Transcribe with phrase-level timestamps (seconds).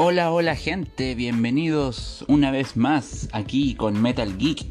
[0.00, 4.64] Hola, hola gente, bienvenidos una vez más aquí con Metal Geek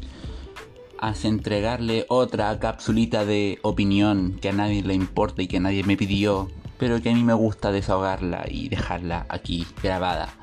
[0.98, 5.98] a entregarle otra capsulita de opinión que a nadie le importa y que nadie me
[5.98, 10.34] pidió, pero que a mí me gusta desahogarla y dejarla aquí grabada.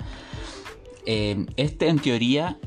[1.08, 2.60] Eh, este en teoría,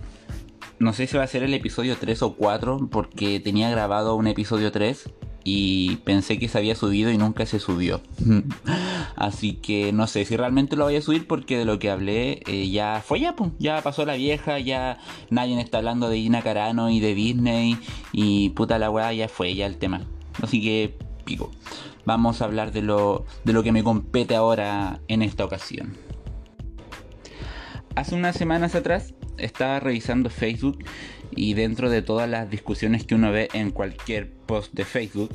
[0.81, 4.27] no sé si va a ser el episodio 3 o 4, porque tenía grabado un
[4.27, 5.09] episodio 3
[5.45, 8.01] y pensé que se había subido y nunca se subió.
[9.19, 12.41] Así que no sé si realmente lo voy a subir porque de lo que hablé
[12.47, 16.41] eh, ya fue ya, pues, ya pasó la vieja, ya nadie está hablando de Gina
[16.41, 17.77] Carano y de Disney
[18.13, 20.03] y puta la weá, ya fue ya el tema.
[20.41, 21.51] Así que pico.
[22.05, 25.97] Vamos a hablar de lo, de lo que me compete ahora en esta ocasión.
[27.97, 30.79] Hace unas semanas atrás estaba revisando Facebook
[31.35, 35.33] y dentro de todas las discusiones que uno ve en cualquier post de Facebook,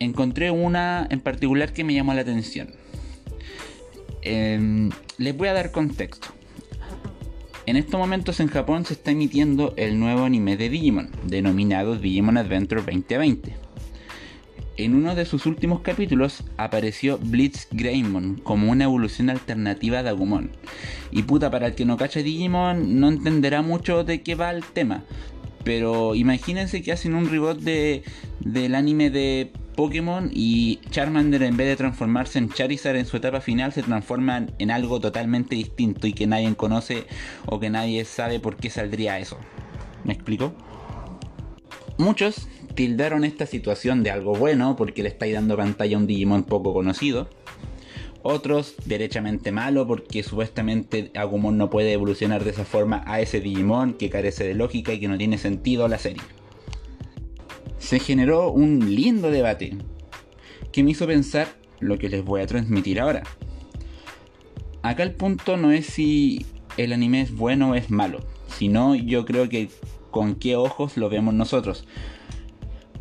[0.00, 2.74] encontré una en particular que me llamó la atención.
[4.22, 6.28] Em, les voy a dar contexto.
[7.66, 12.36] En estos momentos en Japón se está emitiendo el nuevo anime de Digimon, denominado Digimon
[12.36, 13.70] Adventure 2020
[14.84, 20.50] en uno de sus últimos capítulos apareció Blitz Greymon como una evolución alternativa de Agumon.
[21.10, 24.64] Y puta, para el que no cache Digimon no entenderá mucho de qué va el
[24.64, 25.04] tema.
[25.64, 28.02] Pero imagínense que hacen un reboot de,
[28.40, 33.40] del anime de Pokémon y Charmander en vez de transformarse en Charizard en su etapa
[33.40, 37.06] final se transforma en algo totalmente distinto y que nadie conoce
[37.46, 39.38] o que nadie sabe por qué saldría eso.
[40.04, 40.52] ¿Me explico?
[41.96, 46.44] Muchos tildaron esta situación de algo bueno porque le estáis dando pantalla a un Digimon
[46.44, 47.30] poco conocido.
[48.20, 53.94] Otros derechamente malo porque supuestamente Agumon no puede evolucionar de esa forma a ese Digimon
[53.94, 56.20] que carece de lógica y que no tiene sentido la serie.
[57.80, 59.76] Se generó un lindo debate
[60.70, 61.48] que me hizo pensar
[61.80, 63.24] lo que les voy a transmitir ahora.
[64.82, 68.20] Acá el punto no es si el anime es bueno o es malo,
[68.56, 69.68] sino yo creo que
[70.12, 71.86] con qué ojos lo vemos nosotros.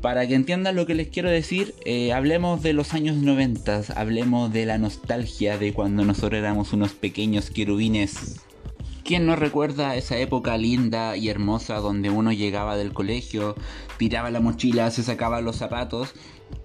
[0.02, 4.52] Para que entiendan lo que les quiero decir, eh, hablemos de los años 90, hablemos
[4.52, 8.40] de la nostalgia de cuando nosotros éramos unos pequeños querubines.
[9.10, 13.56] ¿Quién no recuerda esa época linda y hermosa donde uno llegaba del colegio,
[13.98, 16.14] tiraba la mochila, se sacaba los zapatos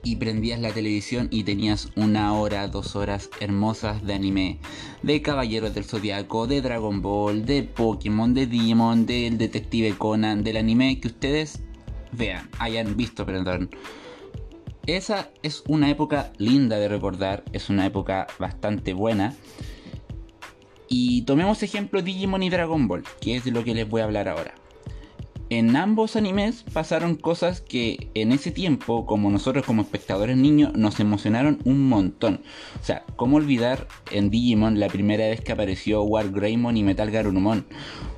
[0.03, 4.59] y prendías la televisión y tenías una hora, dos horas hermosas de anime,
[5.03, 10.59] de Caballeros del Zodiaco, de Dragon Ball, de Pokémon, de Digimon, del Detective Conan, del
[10.59, 11.63] anime que ustedes
[12.13, 13.71] vean, hayan visto, perdón.
[14.85, 19.35] Esa es una época linda de recordar, es una época bastante buena.
[20.97, 24.05] Y tomemos ejemplo Digimon y Dragon Ball, que es de lo que les voy a
[24.05, 24.55] hablar ahora.
[25.57, 30.99] En ambos animes pasaron cosas que en ese tiempo, como nosotros como espectadores niños, nos
[30.99, 32.41] emocionaron un montón.
[32.83, 37.09] O sea, ¿cómo olvidar en Digimon la primera vez que apareció War Greymon y Metal
[37.09, 37.67] Garurumon?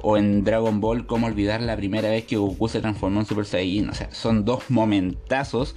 [0.00, 3.44] O en Dragon Ball, ¿cómo olvidar la primera vez que Goku se transformó en Super
[3.44, 3.90] Saiyan?
[3.90, 5.74] O sea, son dos momentazos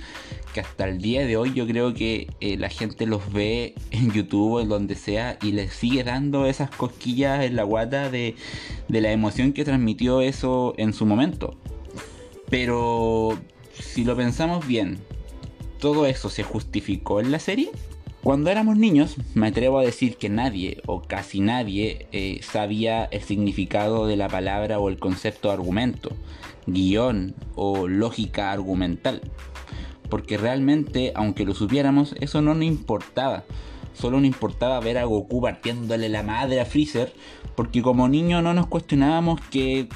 [0.53, 4.13] que hasta el día de hoy yo creo que eh, la gente los ve en
[4.13, 8.35] YouTube en donde sea y les sigue dando esas cosquillas en la guata de
[8.87, 11.48] la emoción que transmitió eso en su momento.
[12.49, 13.37] Pero
[13.73, 14.99] si lo pensamos bien,
[15.79, 17.71] ¿todo eso se justificó en la serie?
[18.23, 23.21] Cuando éramos niños, me atrevo a decir que nadie o casi nadie eh, sabía el
[23.21, 26.11] significado de la palabra o el concepto argumento,
[26.67, 29.21] guion o lógica argumental
[30.09, 33.43] porque realmente, aunque lo supiéramos, eso no nos importaba.
[33.93, 37.13] Solo nos importaba ver a Goku partiéndole la madre a Freezer,
[37.55, 39.87] porque como niño no nos cuestionábamos que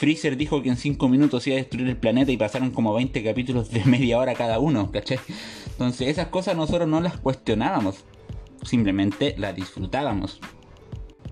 [0.00, 3.22] Freezer dijo que en 5 minutos iba a destruir el planeta y pasaron como 20
[3.22, 5.18] capítulos de media hora cada uno, ¿cachai?
[5.72, 8.06] Entonces esas cosas nosotros no las cuestionábamos,
[8.62, 10.40] simplemente las disfrutábamos.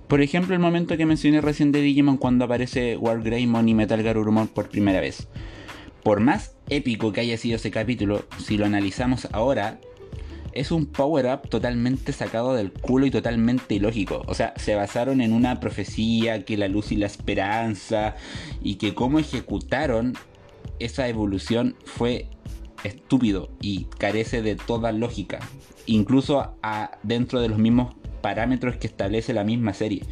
[0.07, 4.03] Por ejemplo, el momento que mencioné recién de Digimon cuando aparece War Greymon y Metal
[4.03, 5.29] Garurumon por primera vez.
[6.03, 9.81] Por más épico que haya sido ese capítulo, si lo analizamos ahora,
[10.53, 14.23] es un power-up totalmente sacado del culo y totalmente ilógico.
[14.27, 18.17] O sea, se basaron en una profecía que la luz y la esperanza
[18.63, 20.15] y que cómo ejecutaron
[20.79, 22.29] esa evolución fue
[22.85, 25.41] estúpido y carece de toda lógica.
[25.87, 26.55] Incluso
[27.03, 30.03] dentro de los mismos parámetros que establece la misma serie.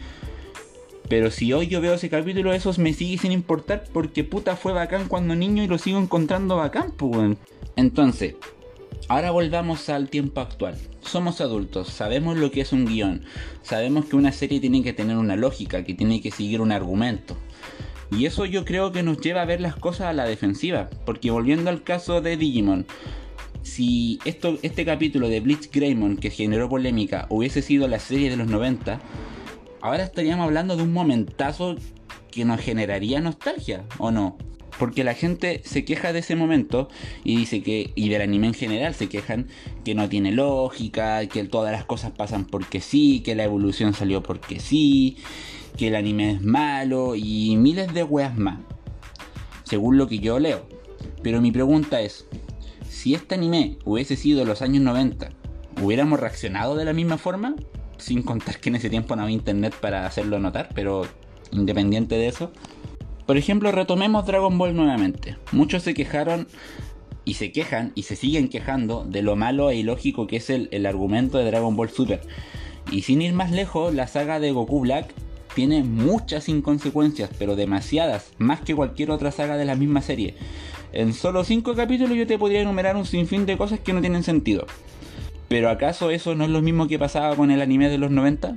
[1.09, 4.73] Pero si hoy yo veo ese capítulo, esos me sigue sin importar porque puta fue
[4.73, 7.37] bacán cuando niño y lo sigo encontrando bacán, pues.
[7.77, 8.35] Entonces,
[9.09, 10.77] ahora volvamos al tiempo actual.
[11.01, 13.23] Somos adultos, sabemos lo que es un guion,
[13.63, 17.37] sabemos que una serie tiene que tener una lógica, que tiene que seguir un argumento.
[18.11, 21.31] Y eso yo creo que nos lleva a ver las cosas a la defensiva, porque
[21.31, 22.87] volviendo al caso de Digimon,
[23.63, 28.37] si esto, este capítulo de Blitz Greymon que generó polémica hubiese sido la serie de
[28.37, 29.01] los 90,
[29.81, 31.75] ahora estaríamos hablando de un momentazo
[32.31, 34.39] que nos generaría nostalgia, ¿o no?
[34.79, 36.89] Porque la gente se queja de ese momento
[37.25, 39.49] y dice que, y del anime en general se quejan
[39.85, 44.23] que no tiene lógica, que todas las cosas pasan porque sí, que la evolución salió
[44.23, 45.17] porque sí,
[45.77, 48.59] que el anime es malo y miles de weas más.
[49.65, 50.67] Según lo que yo leo.
[51.23, 52.27] Pero mi pregunta es,
[52.89, 55.31] si este anime hubiese sido los años 90,
[55.83, 57.55] ¿hubiéramos reaccionado de la misma forma?
[57.99, 61.07] Sin contar que en ese tiempo no había internet para hacerlo notar, pero
[61.51, 62.53] independiente de eso.
[63.27, 65.37] Por ejemplo, retomemos Dragon Ball nuevamente.
[65.53, 66.47] Muchos se quejaron
[67.25, 70.69] y se quejan y se siguen quejando de lo malo e ilógico que es el,
[70.71, 72.21] el argumento de Dragon Ball Super.
[72.93, 75.13] Y sin ir más lejos, la saga de Goku Black
[75.57, 80.37] tiene muchas inconsecuencias, pero demasiadas, más que cualquier otra saga de la misma serie.
[80.93, 84.23] En solo 5 capítulos yo te podría enumerar un sinfín de cosas que no tienen
[84.23, 84.67] sentido.
[85.49, 88.57] Pero ¿acaso eso no es lo mismo que pasaba con el anime de los 90?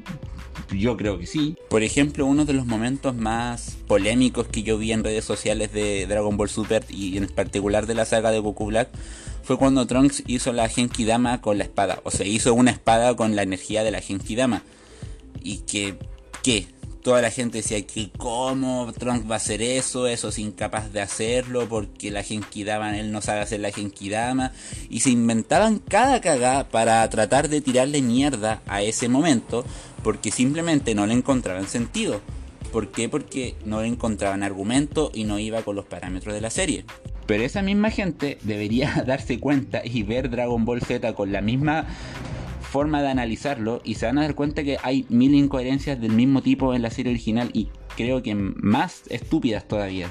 [0.71, 1.55] Yo creo que sí.
[1.69, 6.05] Por ejemplo, uno de los momentos más polémicos que yo vi en redes sociales de
[6.07, 8.89] Dragon Ball Super y en particular de la saga de Goku Black
[9.43, 12.01] fue cuando Trunks hizo la Genki Dama con la espada.
[12.03, 14.61] O sea, hizo una espada con la energía de la Genki Dama.
[15.41, 15.97] Y que,
[16.43, 16.67] ¿qué?
[17.01, 21.01] Toda la gente decía que cómo Trunks va a hacer eso, eso es incapaz de
[21.01, 24.51] hacerlo porque la Genkidama, él no sabe hacer la Genkidama
[24.89, 29.65] y se inventaban cada cagada para tratar de tirarle mierda a ese momento
[30.03, 32.21] porque simplemente no le encontraban sentido.
[32.71, 33.09] ¿Por qué?
[33.09, 36.85] Porque no le encontraban argumento y no iba con los parámetros de la serie.
[37.25, 41.87] Pero esa misma gente debería darse cuenta y ver Dragon Ball Z con la misma
[42.69, 46.41] forma de analizarlo y se van a dar cuenta que hay mil incoherencias del mismo
[46.41, 50.09] tipo en la serie original y creo que más estúpidas todavía.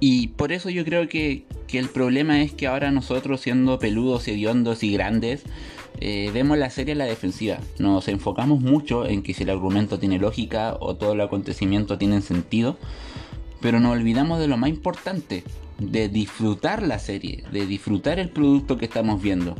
[0.00, 4.84] Y por eso yo creo que, el problema es que ahora nosotros siendo peludos, hediondos
[4.84, 5.42] y grandes,
[5.98, 7.58] eh, vemos la serie a la defensiva.
[7.80, 12.20] Nos enfocamos mucho en que si el argumento tiene lógica o todo el acontecimiento tiene
[12.20, 12.78] sentido,
[13.60, 15.42] pero nos olvidamos de lo más importante,
[15.80, 19.56] de disfrutar la serie, de disfrutar el producto que estamos viendo.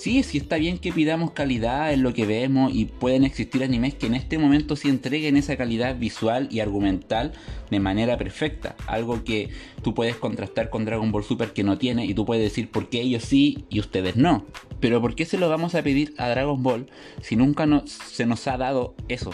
[0.00, 3.94] Sí, sí está bien que pidamos calidad en lo que vemos y pueden existir animes
[3.94, 7.32] que en este momento sí entreguen esa calidad visual y argumental
[7.70, 8.76] de manera perfecta.
[8.86, 9.50] Algo que
[9.82, 12.88] tú puedes contrastar con Dragon Ball Super que no tiene y tú puedes decir por
[12.88, 14.46] qué ellos sí y ustedes no.
[14.80, 16.86] Pero ¿por qué se lo vamos a pedir a Dragon Ball
[17.20, 19.32] si nunca se nos ha dado eso?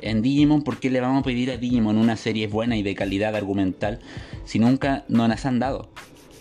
[0.00, 2.94] En Digimon, ¿por qué le vamos a pedir a Digimon una serie buena y de
[2.94, 3.98] calidad argumental
[4.46, 5.90] si nunca nos las han dado?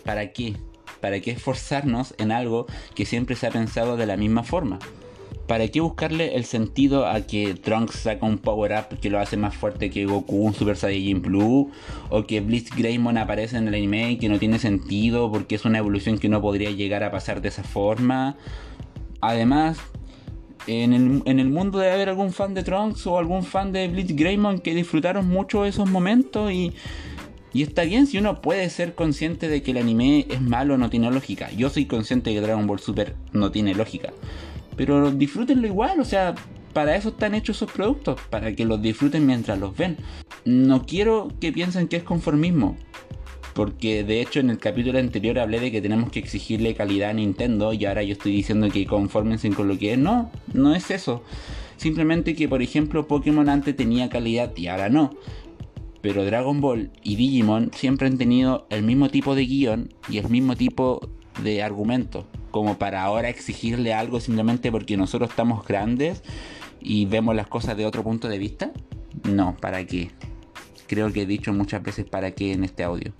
[0.05, 0.53] ¿Para qué?
[1.01, 4.79] ¿Para qué esforzarnos en algo que siempre se ha pensado de la misma forma?
[5.47, 9.55] ¿Para qué buscarle el sentido a que Trunks saca un power-up que lo hace más
[9.55, 11.71] fuerte que Goku, un Super Saiyan Blue?
[12.09, 15.63] ¿O que Blitz Greymon aparece en el anime y que no tiene sentido porque es
[15.63, 18.35] una evolución que no podría llegar a pasar de esa forma?
[19.21, 19.77] Además,
[20.67, 23.87] en el, en el mundo debe haber algún fan de Trunks o algún fan de
[23.87, 26.73] Blitz Greymon que disfrutaron mucho esos momentos y
[27.57, 30.91] y está bien si uno puede ser consciente de que el anime es malo, no
[30.91, 31.49] tiene lógica.
[31.57, 34.13] Yo soy consciente de que Dragon Ball Super no tiene lógica.
[34.75, 36.35] Pero disfrútenlo igual, o sea,
[36.73, 39.97] para eso están hechos esos productos, para que los disfruten mientras los ven.
[40.45, 42.77] No quiero que piensen que es conformismo,
[43.55, 47.13] porque de hecho en el capítulo anterior hablé de que tenemos que exigirle calidad a
[47.13, 49.97] Nintendo y ahora yo estoy diciendo que conformense con lo que es.
[49.97, 51.23] No, no es eso.
[51.77, 55.15] Simplemente que por ejemplo Pokémon antes tenía calidad y ahora no
[56.01, 60.29] pero Dragon Ball y Digimon siempre han tenido el mismo tipo de guion y el
[60.29, 61.09] mismo tipo
[61.43, 66.23] de argumento, como para ahora exigirle algo simplemente porque nosotros estamos grandes
[66.81, 68.71] y vemos las cosas de otro punto de vista.
[69.23, 70.11] No, ¿para qué?
[70.87, 73.13] Creo que he dicho muchas veces para qué en este audio.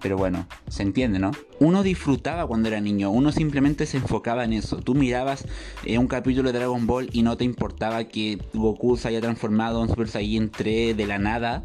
[0.00, 1.32] Pero bueno, se entiende, ¿no?
[1.58, 4.76] Uno disfrutaba cuando era niño, uno simplemente se enfocaba en eso.
[4.76, 5.44] Tú mirabas
[5.84, 9.82] eh, un capítulo de Dragon Ball y no te importaba que Goku se haya transformado
[9.82, 11.64] en Super Saiyan 3 de la nada,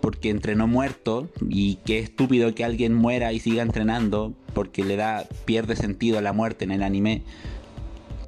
[0.00, 5.26] porque entrenó muerto y qué estúpido que alguien muera y siga entrenando porque le da
[5.44, 7.22] pierde sentido a la muerte en el anime.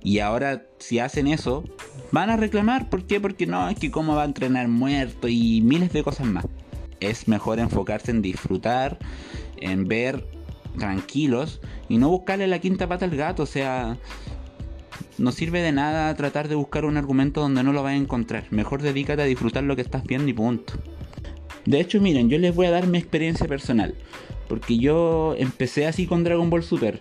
[0.03, 1.65] Y ahora si hacen eso,
[2.13, 3.21] van a reclamar, ¿por qué?
[3.21, 6.47] Porque no, es que cómo va a entrenar muerto y miles de cosas más
[7.01, 8.99] es mejor enfocarse en disfrutar,
[9.57, 10.27] en ver
[10.79, 13.43] tranquilos y no buscarle la quinta pata al gato.
[13.43, 13.99] O sea,
[15.19, 18.47] no sirve de nada tratar de buscar un argumento donde no lo vas a encontrar.
[18.51, 20.75] Mejor dedícate a disfrutar lo que estás viendo y punto.
[21.67, 23.95] De hecho, miren, yo les voy a dar mi experiencia personal.
[24.49, 27.01] Porque yo empecé así con Dragon Ball Super.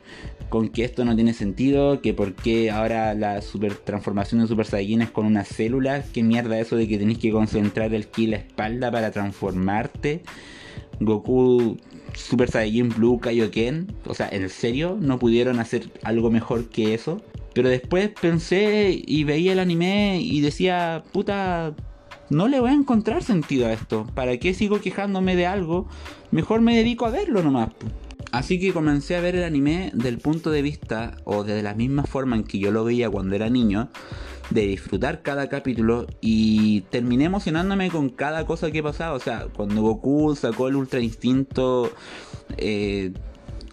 [0.50, 2.02] Con que esto no tiene sentido.
[2.02, 6.04] Que por qué ahora la super transformación de Super Saiyan es con una célula.
[6.04, 10.22] Que mierda eso de que tenéis que concentrar el ki la espalda para transformarte.
[11.00, 11.78] Goku
[12.14, 13.96] Super Saiyan Blue Kaioken.
[14.06, 17.22] O sea, en serio, no pudieron hacer algo mejor que eso.
[17.54, 21.74] Pero después pensé y veía el anime y decía, puta,
[22.30, 24.06] no le voy a encontrar sentido a esto.
[24.14, 25.88] ¿Para qué sigo quejándome de algo?
[26.32, 27.70] Mejor me dedico a verlo nomás.
[28.32, 32.04] Así que comencé a ver el anime del punto de vista o de la misma
[32.04, 33.90] forma en que yo lo veía cuando era niño,
[34.52, 39.16] de disfrutar cada capítulo y terminé emocionándome con cada cosa que pasaba.
[39.16, 41.92] O sea, cuando Goku sacó el Ultra Instinto
[42.58, 43.14] eh,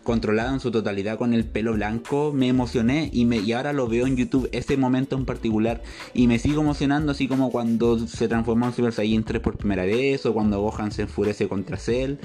[0.06, 3.88] controlado en su totalidad con el pelo blanco, me emocioné y, me, y ahora lo
[3.88, 5.82] veo en YouTube ese momento en particular
[6.14, 9.84] y me sigo emocionando así como cuando se transformó en Super Saiyan 3 por primera
[9.84, 12.16] vez o cuando Gohan se enfurece contra Cell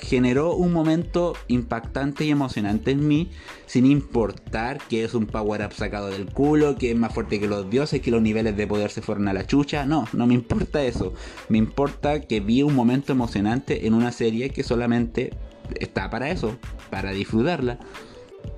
[0.00, 3.30] generó un momento impactante y emocionante en mí,
[3.66, 7.46] sin importar que es un power up sacado del culo, que es más fuerte que
[7.46, 9.86] los dioses, que los niveles de poder se fueron a la chucha.
[9.86, 11.14] No, no me importa eso.
[11.48, 15.32] Me importa que vi un momento emocionante en una serie que solamente
[15.78, 16.58] está para eso,
[16.90, 17.78] para disfrutarla.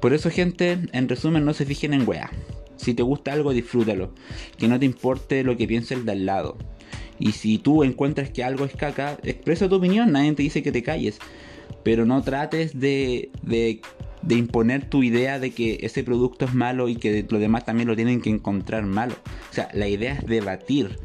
[0.00, 2.30] Por eso, gente, en resumen, no se fijen en weá.
[2.76, 4.12] Si te gusta algo, disfrútalo.
[4.58, 6.56] Que no te importe lo que piense el de al lado.
[7.18, 10.72] Y si tú encuentras que algo es caca, expresa tu opinión, nadie te dice que
[10.72, 11.18] te calles.
[11.82, 13.80] Pero no trates de, de,
[14.34, 17.96] imponer tu idea de que ese producto es malo y que los demás también lo
[17.96, 19.14] tienen que encontrar malo.
[19.50, 20.98] O sea, la idea es debatir,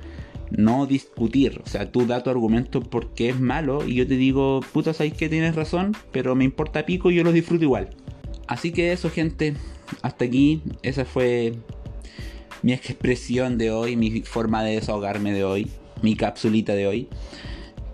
[0.52, 1.62] no discutir.
[1.66, 5.14] O sea, tú da tu argumento porque es malo y yo te digo, puta, sabes
[5.14, 7.90] que tienes razón, pero me importa pico y yo lo disfruto igual.
[8.48, 9.56] Así que eso, gente.
[10.02, 10.62] Hasta aquí.
[10.84, 11.56] Esa fue
[12.62, 15.68] mi expresión de hoy, mi forma de desahogarme de hoy
[16.02, 17.08] mi capsulita de hoy.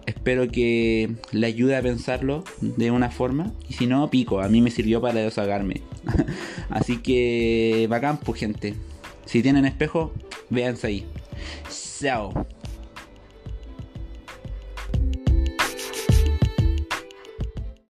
[0.06, 3.52] Espero que le ayude a pensarlo de una forma.
[3.68, 4.42] Y si no, pico.
[4.42, 5.82] A mí me sirvió para desahogarme.
[6.70, 8.74] Así que bacán, pues gente.
[9.26, 10.14] Si tienen espejo,
[10.50, 11.06] véanse ahí.
[12.02, 12.57] yourself.